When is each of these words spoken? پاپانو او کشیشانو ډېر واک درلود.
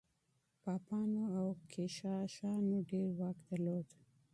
پاپانو 0.61 1.23
او 1.37 1.45
کشیشانو 1.71 2.77
ډېر 2.89 3.07
واک 3.17 3.37
درلود. 3.47 3.87